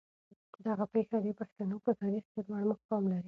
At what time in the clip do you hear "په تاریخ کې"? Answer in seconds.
1.85-2.41